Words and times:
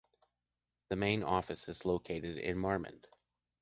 The 0.89 0.95
main 0.95 1.21
office 1.21 1.69
is 1.69 1.85
located 1.85 2.39
in 2.39 2.57
Marmande. 2.57 3.05